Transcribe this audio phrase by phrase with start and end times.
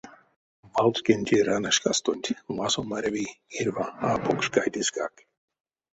[0.73, 3.25] Валскень те рана шкастонть васов маряви
[3.59, 5.13] эрьва а покш гайтеськак.